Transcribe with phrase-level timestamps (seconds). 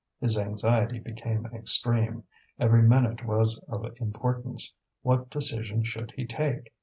[0.19, 2.23] His anxiety became extreme,
[2.59, 6.73] every minute was of importance; what decision should he take?